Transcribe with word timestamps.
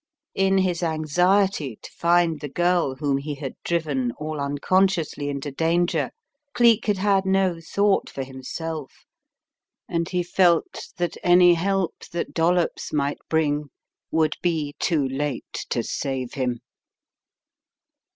In 0.33 0.57
his 0.57 0.81
anxiety 0.81 1.77
to 1.83 1.91
find 1.91 2.39
the 2.39 2.49
girl 2.49 2.95
whom 2.95 3.19
he 3.19 3.35
had 3.35 3.53
driven 3.63 4.11
all 4.13 4.39
unconsciously 4.41 5.29
into 5.29 5.51
danger, 5.51 6.09
Cleek 6.55 6.87
had 6.87 6.97
had 6.97 7.23
no 7.23 7.59
thought 7.61 8.09
for 8.09 8.23
himself, 8.23 9.05
and 9.87 10.09
he 10.09 10.23
felt 10.23 10.87
that 10.97 11.17
any 11.21 11.53
help 11.53 11.99
that 12.13 12.33
Dollops 12.33 12.91
might 12.91 13.19
bring 13.29 13.69
would 14.09 14.37
be 14.41 14.73
too 14.79 15.07
late 15.07 15.67
to 15.69 15.83
save 15.83 16.33
him. 16.33 16.61